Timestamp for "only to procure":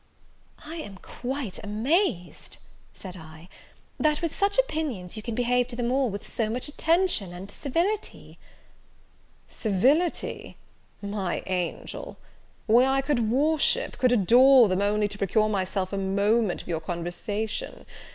14.81-15.49